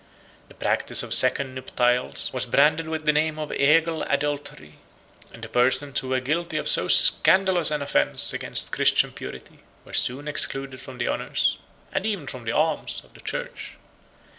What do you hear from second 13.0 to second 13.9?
of the church.